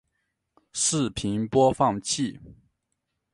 [0.73, 2.39] 视频播放器